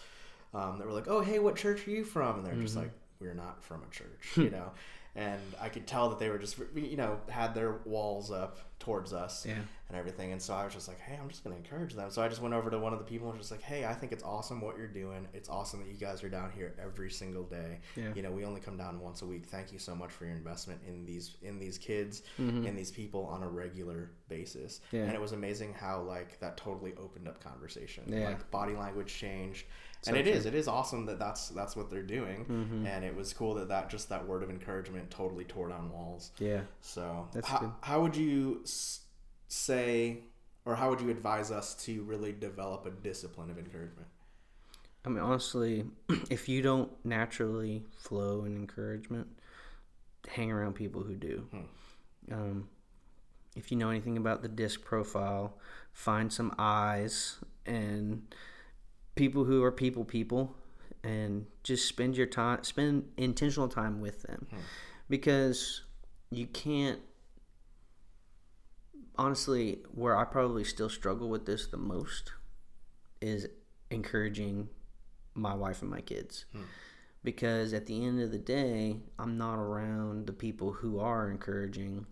[0.54, 2.92] um, that were like, "Oh, hey, what church are you from?" And they're just like,
[3.20, 4.72] "We're not from a church," you know.
[5.16, 9.14] And I could tell that they were just, you know, had their walls up towards
[9.14, 9.54] us Yeah.
[9.88, 10.34] and everything.
[10.34, 12.42] And so I was just like, "Hey, I'm just gonna encourage them." So I just
[12.42, 14.24] went over to one of the people and was just like, "Hey, I think it's
[14.24, 15.28] awesome what you're doing.
[15.34, 17.80] It's awesome that you guys are down here every single day.
[17.96, 18.14] Yeah.
[18.14, 19.46] You know, we only come down once a week.
[19.46, 22.66] Thank you so much for your investment in these in these kids mm-hmm.
[22.66, 25.04] in these people on a regular basis." Yeah.
[25.04, 28.04] And it was amazing how like that totally opened up conversation.
[28.08, 28.26] Yeah.
[28.28, 29.66] Like body language changed.
[30.02, 30.34] So and it true.
[30.34, 32.46] is, it is awesome that that's that's what they're doing,
[32.88, 36.32] and it was cool that that just that word of encouragement totally tore down walls.
[36.38, 36.62] Yeah.
[36.82, 37.48] So, That's
[37.82, 38.64] how, would you
[39.48, 40.20] say,
[40.64, 44.08] or how would you advise us to really develop a discipline of encouragement?
[45.06, 45.86] I mean, honestly,
[46.30, 49.28] if you don't naturally flow in encouragement,
[50.28, 51.48] hang around people who do.
[52.32, 52.70] Um,
[53.56, 55.58] if you know anything about the DISC profile,
[55.94, 58.24] find some eyes and
[59.16, 60.56] people who are people people
[61.04, 64.48] and just spend your time spend intentional time with them.
[64.50, 64.58] Hmm.
[65.10, 65.84] Because
[66.32, 67.00] you can't
[69.18, 72.34] honestly where i probably still struggle with this the most
[73.22, 73.48] is
[73.90, 74.68] encouraging
[75.34, 76.46] my wife and my kids.
[76.52, 76.64] Hmm.
[77.24, 82.06] Because at the end of the day i'm not around the people who are encouraging.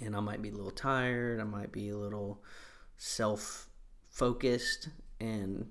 [0.00, 2.42] And i might be a little tired i might be a little
[2.96, 3.68] self
[4.10, 4.88] focused
[5.20, 5.66] and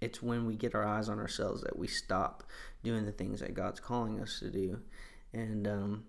[0.00, 2.44] it's when we get our eyes on ourselves that we stop
[2.82, 4.80] doing the things that god's calling us to do.
[5.32, 6.04] And um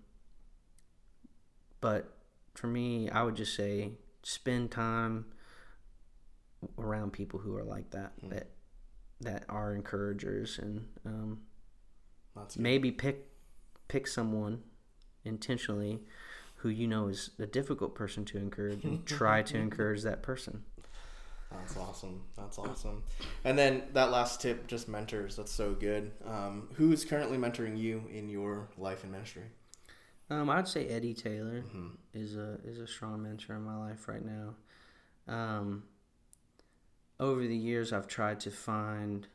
[1.80, 2.16] but
[2.54, 5.24] for me i would just say spend time
[6.78, 8.48] around people who are like that that
[9.20, 11.40] that are encouragers and um,
[12.56, 13.26] maybe pick
[13.88, 14.62] pick someone
[15.24, 16.00] intentionally
[16.56, 20.64] who you know is a difficult person to encourage and try to encourage that person
[21.50, 22.22] That's awesome.
[22.36, 23.02] That's awesome.
[23.44, 25.36] And then that last tip, just mentors.
[25.36, 26.12] That's so good.
[26.24, 29.44] Um, who's currently mentoring you in your life and ministry?
[30.30, 31.64] um, i'd say eddie taylor
[32.14, 34.54] is a is a strong mentor in my life right now
[35.28, 35.82] um,
[37.18, 39.26] over the years i've tried to find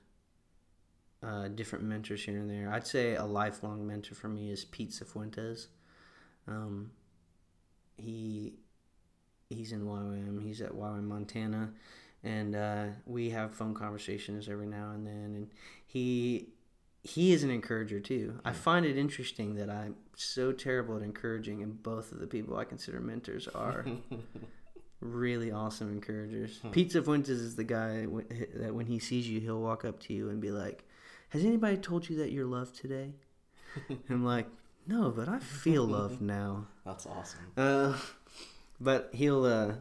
[1.22, 4.92] uh, different mentors here and there i'd say a lifelong mentor for me is pete
[4.92, 5.68] cifuentes
[6.48, 6.92] um,
[7.98, 8.54] he
[9.50, 10.42] he's in YWAM.
[10.42, 11.72] He's at YWAM, Montana,
[12.26, 15.36] and uh, we have phone conversations every now and then.
[15.36, 15.48] And
[15.86, 16.50] he
[17.04, 18.40] he is an encourager too.
[18.44, 22.58] I find it interesting that I'm so terrible at encouraging, and both of the people
[22.58, 23.86] I consider mentors are
[25.00, 26.60] really awesome encouragers.
[26.72, 28.08] Pete Cifuentes is the guy
[28.56, 30.84] that when he sees you, he'll walk up to you and be like,
[31.30, 33.14] "Has anybody told you that you're loved today?"
[34.10, 34.48] I'm like,
[34.88, 37.52] "No, but I feel loved now." That's awesome.
[37.56, 37.96] Uh,
[38.82, 39.74] but he'll uh,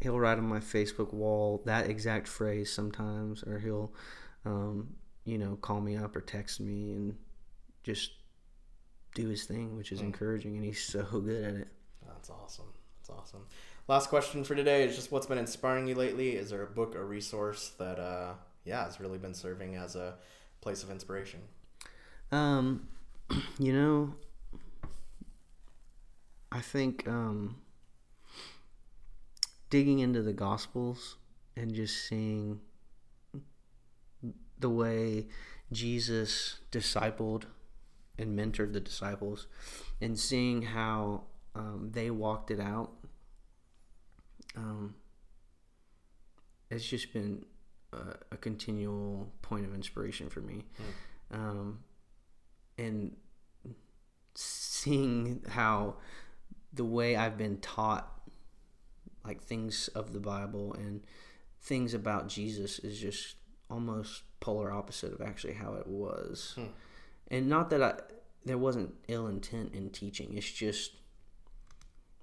[0.00, 3.92] he'll write on my Facebook wall that exact phrase sometimes, or he'll
[4.44, 4.88] um,
[5.24, 7.16] you know call me up or text me and
[7.82, 8.12] just
[9.14, 11.68] do his thing, which is encouraging, and he's so good at it.
[12.06, 12.72] That's awesome.
[12.98, 13.46] That's awesome.
[13.88, 16.36] Last question for today is just what's been inspiring you lately?
[16.36, 18.34] Is there a book or resource that, uh,
[18.64, 20.14] yeah, has really been serving as a
[20.60, 21.40] place of inspiration?
[22.30, 22.86] Um,
[23.58, 24.14] you know,
[26.52, 27.56] I think um,
[29.70, 31.16] digging into the Gospels
[31.56, 32.60] and just seeing
[34.58, 35.26] the way
[35.72, 37.44] Jesus discipled
[38.18, 39.46] and mentored the disciples,
[40.02, 41.22] and seeing how
[41.54, 42.90] um, they walked it out.
[44.54, 44.94] Um,
[46.70, 47.46] it's just been
[47.94, 50.64] a, a continual point of inspiration for me.
[51.30, 51.78] Um,
[52.76, 53.16] and
[54.34, 55.96] seeing how
[56.72, 58.19] the way I've been taught
[59.24, 61.02] like things of the Bible and
[61.60, 63.36] things about Jesus is just
[63.68, 66.58] almost polar opposite of actually how it was.
[67.28, 67.94] And not that I
[68.44, 70.36] there wasn't ill intent in teaching.
[70.36, 70.92] It's just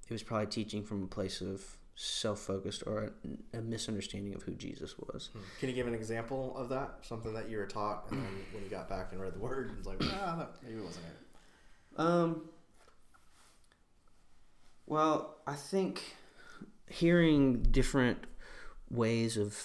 [0.10, 3.14] it was probably teaching from a place of self-focused or
[3.54, 5.30] a, a misunderstanding of who Jesus was.
[5.60, 7.00] Can you give an example of that?
[7.02, 9.72] Something that you were taught, and then when you got back and read the word,
[9.78, 12.00] it's like, ah, that maybe it wasn't it.
[12.00, 12.50] Um.
[14.86, 16.16] Well, I think
[16.90, 18.26] hearing different
[18.90, 19.58] ways of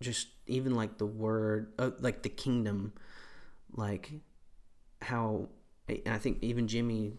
[0.00, 2.92] just even like the word, uh, like the kingdom,
[3.72, 4.12] like
[5.02, 5.48] how
[6.06, 7.14] I think even Jimmy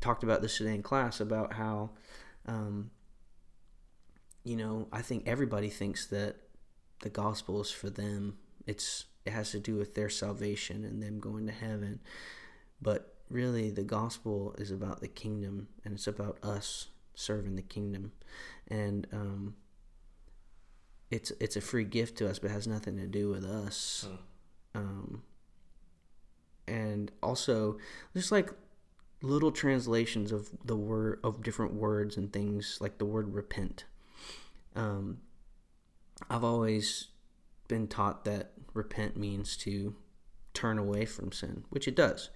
[0.00, 1.90] talked about this today in class about how,
[2.46, 2.90] um,
[4.44, 6.36] you know, I think everybody thinks that
[7.00, 8.38] the gospel is for them.
[8.66, 12.00] It's it has to do with their salvation and them going to heaven,
[12.80, 16.88] but really the gospel is about the kingdom and it's about us
[17.20, 18.12] serving the kingdom,
[18.68, 19.54] and um,
[21.10, 24.08] it's it's a free gift to us, but it has nothing to do with us.
[24.74, 25.22] Um,
[26.68, 27.78] and also
[28.14, 28.50] just like
[29.22, 33.84] little translations of the word of different words and things like the word repent.
[34.76, 35.18] Um,
[36.28, 37.08] i've always
[37.66, 39.96] been taught that repent means to
[40.52, 42.30] turn away from sin which it does.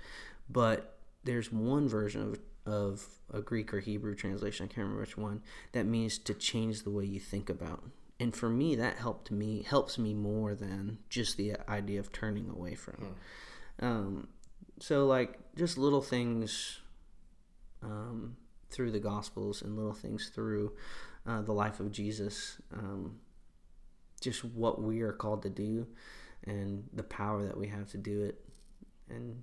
[0.51, 5.19] But there's one version of of a greek or hebrew translation i can't remember which
[5.19, 7.83] one that means to change the way you think about.
[8.21, 12.49] And for me that helped me helps me more than just the idea of turning
[12.49, 13.17] away from.
[13.81, 14.29] Um,
[14.79, 16.81] so like just little things
[17.83, 18.37] um,
[18.71, 20.73] through the gospels and little things through
[21.27, 23.17] uh, the life of jesus um,
[24.21, 25.87] just what we are called to do
[26.45, 28.41] and the power that we have to do it.
[29.11, 29.43] And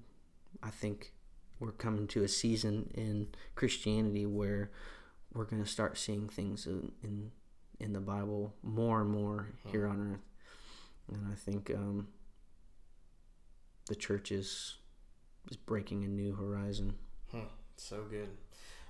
[0.63, 1.13] i think
[1.61, 4.71] we're coming to a season in christianity where
[5.33, 7.31] we're going to start seeing things in, in
[7.79, 12.07] in the bible more and more here on earth and i think um,
[13.87, 14.75] the church is
[15.49, 16.95] is breaking a new horizon.
[17.31, 17.39] Hmm,
[17.77, 18.29] so good.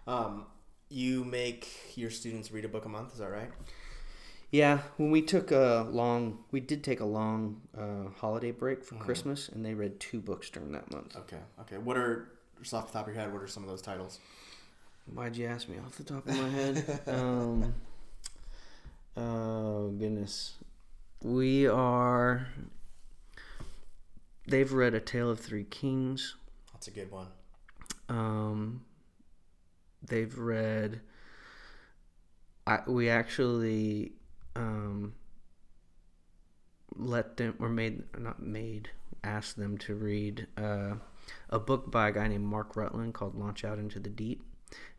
[0.08, 0.46] Um,
[0.90, 3.14] you make your students read a book a month.
[3.14, 3.50] Is that right?
[4.52, 8.96] Yeah, when we took a long, we did take a long uh, holiday break for
[8.96, 11.16] Christmas, and they read two books during that month.
[11.16, 11.40] Okay.
[11.62, 11.78] Okay.
[11.78, 13.34] What are just off the top of your head?
[13.34, 14.20] What are some of those titles?
[15.14, 17.02] Why'd you ask me off the top of my head?
[17.08, 17.74] um,
[19.18, 20.54] oh goodness,
[21.22, 22.48] we are.
[24.48, 26.36] They've read A Tale of Three Kings.
[26.74, 27.28] That's a good one.
[28.10, 28.82] Um,
[30.04, 31.02] they've read.
[32.68, 34.14] I, we actually
[34.56, 35.14] um,
[36.96, 38.90] let them or made not made
[39.24, 40.96] asked them to read uh,
[41.50, 44.44] a book by a guy named Mark Rutland called Launch Out into the Deep.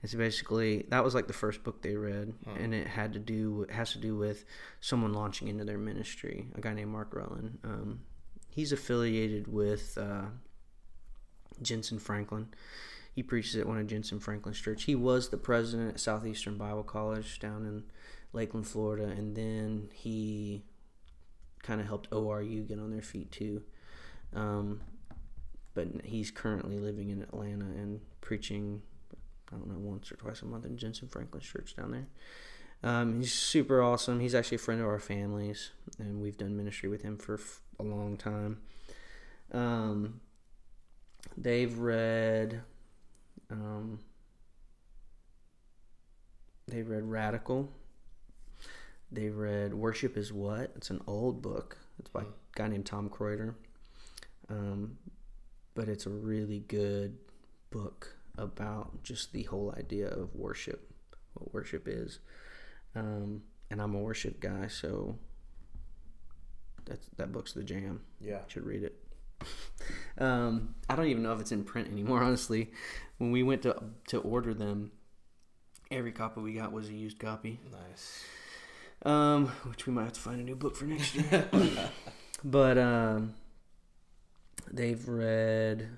[0.03, 3.63] It's basically that was like the first book they read, and it had to do
[3.69, 4.45] it has to do with
[4.81, 6.49] someone launching into their ministry.
[6.55, 7.59] A guy named Mark Rutland.
[7.65, 8.01] Um,
[8.51, 10.27] he's affiliated with uh,
[11.63, 12.49] Jentezen Franklin.
[13.15, 14.85] He preaches at one of Jentezen Franklin's church.
[14.85, 17.85] He was the president at Southeastern Bible College down in
[18.33, 20.65] Lakeland, Florida, and then he
[21.63, 23.63] kind of helped ORU get on their feet too.
[24.35, 24.81] Um,
[25.75, 28.83] but he's currently living in Atlanta and preaching,
[29.53, 32.07] I don't know, once or twice a month in Jentezen Franklin's church down there.
[32.85, 34.21] Um, he's super awesome.
[34.21, 37.61] He's actually a friend of our families, and we've done ministry with him for f-
[37.79, 38.59] a long time.
[39.53, 40.21] Um,
[41.37, 42.63] they've read,
[43.51, 44.01] um,
[46.67, 47.69] they read Radical.
[49.13, 50.73] They read Worship is What.
[50.75, 51.77] It's an old book.
[51.99, 53.55] It's by a guy named Tom Kraeuter.
[55.75, 57.17] But it's a really good
[57.71, 60.91] book about just the whole idea of worship,
[61.35, 62.19] what worship is.
[62.95, 65.17] Um, and I'm a worship guy, so
[66.85, 68.01] that's that book's the jam.
[68.21, 68.41] Yeah.
[68.49, 68.97] should read it.
[70.19, 72.23] um, I don't even know if it's in print anymore.
[72.23, 72.71] Honestly,
[73.19, 74.93] when we went to to order them,
[75.91, 77.61] every copy we got was a used copy.
[77.71, 78.25] Nice.
[79.05, 81.49] Um, which we might have to find a new book for next year.
[82.45, 83.35] but um,
[84.73, 85.89] they've read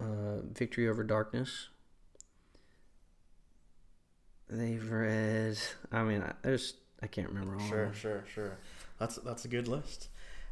[0.00, 1.68] uh, Victory Over Darkness.
[4.48, 5.56] They've read.
[5.92, 6.74] I mean, I, there's.
[7.02, 7.68] I can't remember all.
[7.68, 7.94] Sure, Of them.
[7.94, 8.58] sure, sure.
[8.98, 10.08] That's that's a good list.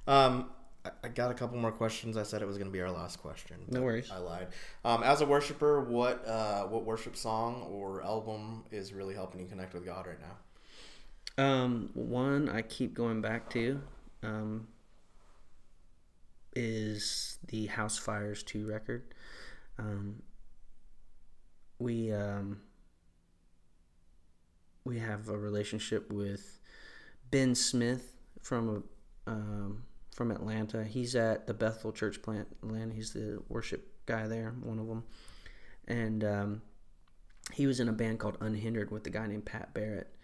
[0.06, 0.50] Um,
[0.84, 2.16] I, I got a couple more questions.
[2.16, 3.56] I said it was going to be our last question.
[3.68, 4.10] No worries.
[4.10, 4.48] I lied.
[4.84, 9.46] Um, as a worshiper, what uh, what worship song or album is really helping you
[9.46, 11.44] connect with God right now?
[11.44, 13.80] Um, one I keep going back to,
[14.22, 14.66] um,
[16.54, 19.14] is the Housefires Two record.
[19.78, 20.22] Um,
[21.78, 22.60] we um,
[24.84, 26.58] we have a relationship with
[27.30, 28.84] Ben Smith from
[29.26, 29.84] um,
[30.14, 30.84] from Atlanta.
[30.84, 32.94] He's at the Bethel Church plant, Atlanta.
[32.94, 35.04] He's the worship guy there, one of them,
[35.86, 36.62] and um,
[37.52, 40.14] he was in a band called Unhindered with a guy named Pat Barrett,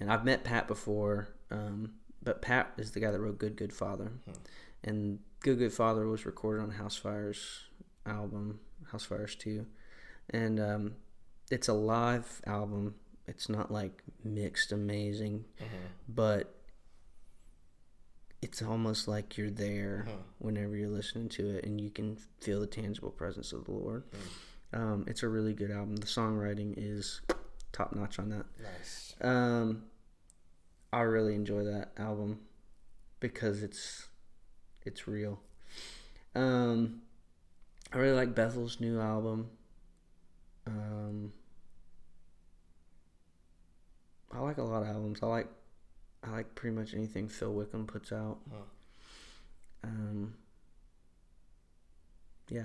[0.00, 1.28] and I've met Pat before.
[1.50, 4.10] Um, but Pat is the guy that wrote Good Good Father,
[4.86, 7.60] and Good Good Father was recorded on Housefires
[8.06, 8.60] album,
[8.92, 9.66] Housefires Two,
[10.30, 10.94] and um,
[11.50, 12.94] it's a live album.
[13.26, 15.44] It's not like mixed amazing,
[16.08, 16.54] but
[18.40, 20.06] it's almost like you're there
[20.38, 24.04] whenever you're listening to it, and you can feel the tangible presence of the Lord.
[24.72, 25.96] Um, it's a really good album.
[25.96, 27.20] The songwriting is
[27.72, 28.46] top notch on that.
[28.62, 29.14] Nice.
[29.20, 29.84] Um,
[30.92, 32.40] I really enjoy that album
[33.20, 34.08] because it's
[34.86, 35.40] it's real.
[36.34, 37.02] Um,
[37.92, 39.48] I really like Bethel's new album.
[40.66, 41.32] Um,
[44.32, 45.20] I like a lot of albums.
[45.22, 45.48] I like
[46.22, 48.38] I like pretty much anything Phil Wickham puts out.
[49.84, 50.34] Um,
[52.48, 52.64] yeah.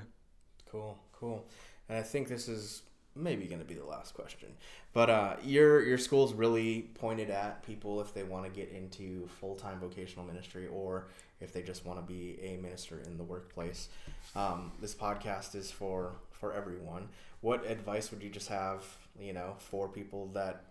[0.70, 1.46] Cool, cool.
[1.90, 2.84] And I think this is
[3.16, 4.50] maybe going to be the last question.
[4.94, 9.28] But uh, your your school's really pointed at people if they want to get into
[9.40, 11.08] full time vocational ministry or
[11.40, 13.90] if they just want to be a minister in the workplace.
[14.36, 17.10] Um, this podcast is for for everyone.
[17.42, 18.84] What advice would you just have,
[19.20, 20.64] you know, for people that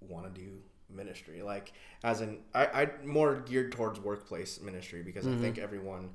[0.00, 0.50] want to do
[0.90, 1.42] ministry?
[1.42, 6.10] Like, as in, I I more geared towards workplace ministry because I think everyone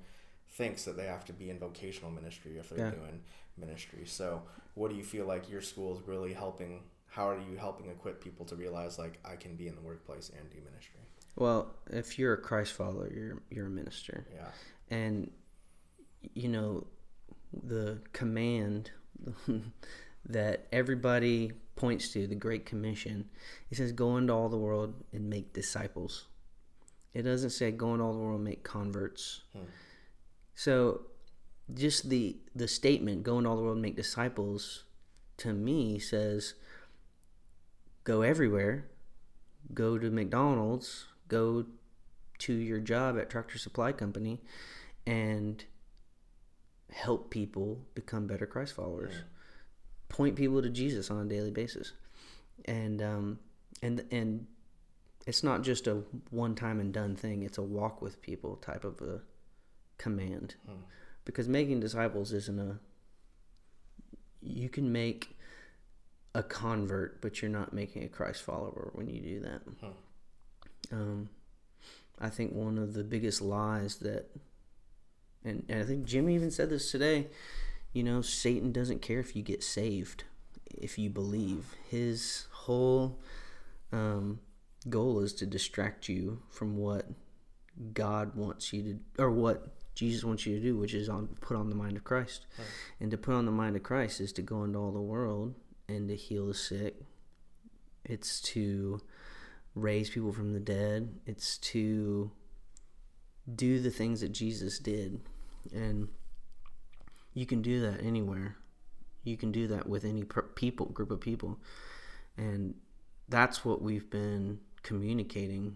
[0.52, 2.92] thinks that they have to be in vocational ministry if they're Yeah.
[2.92, 3.22] doing
[3.58, 4.04] ministry.
[4.06, 4.42] So,
[4.80, 6.84] what do you feel like your school is really helping?
[7.08, 10.32] How are you helping equip people to realize like I can be in the workplace
[10.38, 11.02] and do ministry?
[11.36, 14.26] Well, if you're a Christ follower, you're you're a minister.
[14.34, 14.98] Yeah.
[14.98, 15.32] and
[16.34, 16.88] you know
[17.52, 18.92] the command
[20.26, 23.30] that everybody points to the great commission
[23.72, 26.28] it says go into all the world and make disciples
[27.14, 29.64] it doesn't say go into all the world and make converts hmm.
[30.54, 31.02] so
[31.74, 34.84] just the the statement go into all the world and make disciples
[35.38, 36.54] to me says
[38.04, 38.86] go everywhere.
[39.74, 41.06] Go to mcdonald's.
[41.28, 41.66] Go
[42.40, 44.42] to your job at tractor supply company
[45.06, 45.66] and
[46.92, 49.14] help people become better Christ followers.
[50.08, 51.94] Point people to Jesus on a daily basis,
[52.66, 53.40] and um,
[53.84, 54.48] and and
[55.28, 56.02] it's not just a
[56.32, 57.44] one time and done thing.
[57.44, 59.22] It's a walk with people type of a
[60.00, 60.56] command,
[61.30, 62.80] because making disciples isn't a.
[64.42, 65.38] You can make
[66.34, 69.62] a convert, but you're not making a Christ follower when you do that.
[70.92, 71.30] Um,
[72.20, 74.30] I think one of the biggest lies that
[75.44, 77.28] and, and I think Jimmy even said this today.
[77.94, 80.26] You know, Satan doesn't care if you get saved,
[80.78, 81.76] if you believe.
[81.90, 83.20] His whole
[83.92, 84.40] um,
[84.90, 87.08] goal is to distract you from what
[87.94, 89.68] God wants you to, or what
[90.00, 92.46] Jesus wants you to do, which is on put on the mind of Christ.
[93.02, 95.56] And to put on the mind of Christ is to go into all the world
[95.90, 96.96] and to heal the sick.
[98.06, 99.02] It's to
[99.76, 101.20] raise people from the dead.
[101.26, 102.32] It's to
[103.54, 105.20] do the things that Jesus did.
[105.74, 106.08] And
[107.34, 108.56] you can do that anywhere.
[109.26, 111.60] You can do that with any per- people, group of people.
[112.38, 112.76] And
[113.28, 115.76] that's what we've been communicating.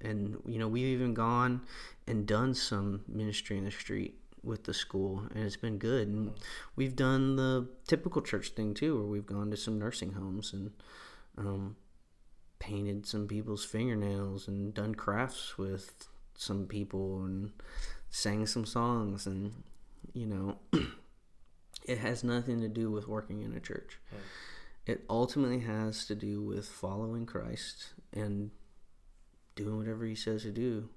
[0.00, 1.62] And, you know, we've even gone
[2.06, 6.08] and done some ministry in the street with the school, and it's been good.
[6.08, 6.32] And
[6.76, 10.70] we've done the typical church thing too, where we've gone to some nursing homes and
[11.36, 11.76] um,
[12.58, 17.52] painted some people's fingernails and done crafts with some people and
[18.10, 19.52] sang some songs and
[20.12, 20.58] you know
[21.84, 23.98] it has nothing to do with working in a church
[24.86, 28.50] it ultimately has to do with following christ and
[29.56, 30.88] doing whatever he says to do.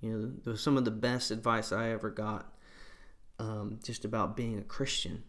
[0.00, 2.52] You know some of the best advice i ever got
[3.38, 5.22] um, just about being a christian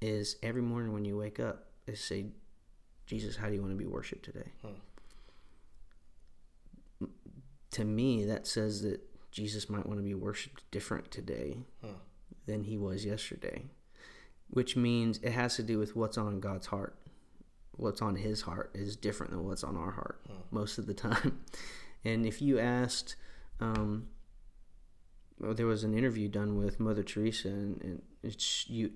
[0.00, 2.28] is every morning when you wake up is say
[3.06, 4.52] jesus how do you want to be worshiped today?
[4.62, 7.06] Hmm.
[7.72, 9.00] To me, that says that
[9.30, 11.92] Jesus might want to be worshipped different today hmm.
[12.46, 13.64] than he was yesterday,
[14.48, 16.96] which means it has to do with what's on God's heart.
[17.72, 20.36] What's on his heart is different than what's on our heart hmm.
[20.50, 21.40] most of the time.
[22.06, 23.16] And if you asked,
[23.60, 24.06] um,
[25.40, 28.92] well, there was an interview done with Mother Teresa, and, and it's, you,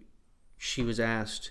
[0.56, 1.50] she was asked,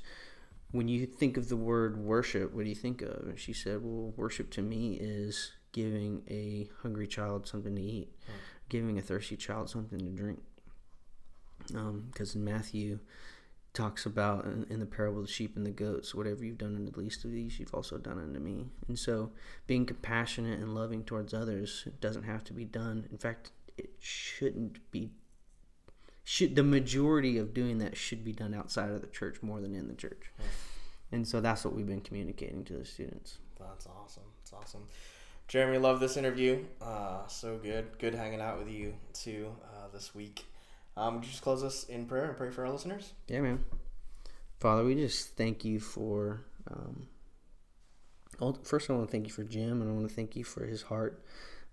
[0.72, 3.28] when you think of the word worship, what do you think of?
[3.28, 8.16] And she said, well, worship to me is giving a hungry child something to eat,
[8.70, 10.40] giving a thirsty child something to drink.
[11.68, 13.00] Because in Matthew
[13.74, 16.76] talks about in, in the parable of the sheep and the goats, whatever you've done
[16.76, 18.66] unto the least of these, you've also done unto me.
[18.88, 19.32] And so,
[19.68, 23.08] being compassionate and loving towards others doesn't have to be done.
[23.12, 25.12] In fact, it shouldn't be.
[26.24, 29.74] Should the majority of doing that should be done outside of the church more than
[29.74, 30.32] in the church.
[31.12, 33.40] and so that's what we've been communicating to the students.
[33.60, 34.24] That's awesome.
[34.40, 34.84] That's awesome.
[35.48, 36.64] Jeremy, love this interview.
[36.80, 37.98] Uh, so good.
[37.98, 40.46] Good hanging out with you too uh, this week.
[41.00, 43.14] Um, would you just close us in prayer and pray for our listeners?
[43.30, 43.64] Yeah, man.
[44.60, 46.42] Father, we just thank you for.
[46.70, 47.08] Um,
[48.64, 50.66] first, I want to thank you for Jim, and I want to thank you for
[50.66, 51.24] his heart,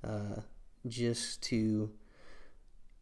[0.06, 0.42] uh,
[0.86, 1.90] just to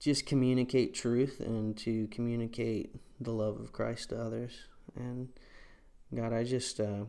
[0.00, 4.52] just communicate truth and to communicate the love of Christ to others.
[4.96, 5.28] And
[6.14, 7.04] God, I just uh,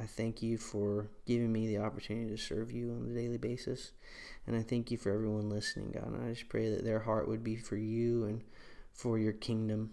[0.00, 3.92] I thank you for giving me the opportunity to serve you on a daily basis,
[4.44, 6.12] and I thank you for everyone listening, God.
[6.12, 8.42] And I just pray that their heart would be for you and
[8.96, 9.90] for your kingdom,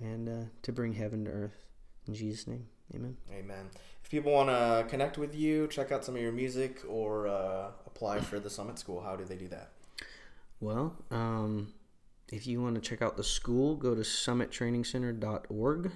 [0.00, 1.66] and uh, to bring heaven to earth.
[2.08, 3.16] In Jesus' name, Amen.
[3.32, 3.70] Amen.
[4.02, 7.68] If people want to connect with you, check out some of your music, or uh,
[7.86, 9.70] apply for the Summit School, how do they do that?
[10.60, 11.72] Well, um,
[12.32, 15.92] if you want to check out the school, go to summittrainingcenter.org,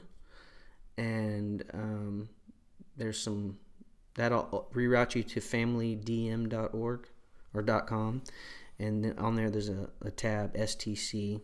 [0.96, 2.28] and um,
[2.96, 3.58] there's some
[4.14, 7.08] that'll reroute you to familydm.org
[7.52, 8.22] or .com,
[8.78, 11.40] and then on there there's a, a tab STC,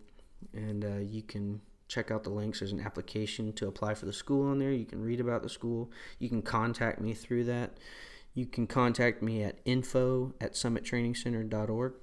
[0.53, 2.61] and uh, you can check out the links.
[2.61, 4.73] There's an application to apply for the school on there.
[4.73, 5.91] You can read about the school.
[6.19, 7.79] You can contact me through that.
[8.33, 11.95] You can contact me at info at summittrainingcenter.org.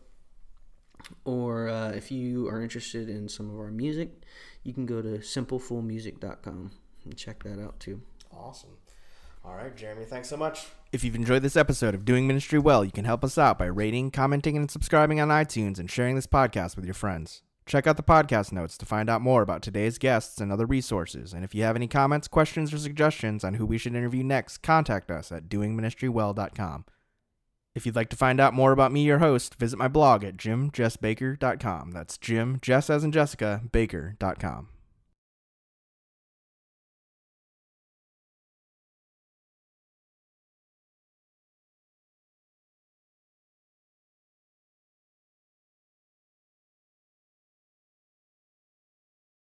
[1.24, 4.24] Or uh, if you are interested in some of our music,
[4.64, 6.72] you can go to simplefoolmusic.com
[7.06, 8.02] and check that out too.
[8.32, 8.72] Awesome.
[9.46, 10.68] All right, Jeremy, thanks so much.
[10.92, 13.66] If you've enjoyed this episode of Doing Ministry Well, you can help us out by
[13.66, 17.44] rating, commenting, and subscribing on iTunes and sharing this podcast with your friends.
[17.68, 21.34] Check out the podcast notes to find out more about today's guests and other resources.
[21.34, 24.60] And if you have any comments, questions, or suggestions on who we should interview next,
[24.60, 26.86] contact us at doingministrywell.com.
[27.76, 30.38] If you'd like to find out more about me, your host, visit my blog at
[30.38, 31.92] jimjessbaker.com.
[31.92, 34.70] That's Jim, Jess as in Jessica, baker.com.